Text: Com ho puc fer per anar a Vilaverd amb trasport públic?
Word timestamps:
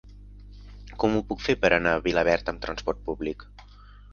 Com 1.03 1.17
ho 1.17 1.21
puc 1.27 1.45
fer 1.49 1.55
per 1.65 1.71
anar 1.77 1.93
a 1.99 1.99
Vilaverd 2.07 2.51
amb 2.55 2.65
trasport 2.67 3.05
públic? 3.11 3.47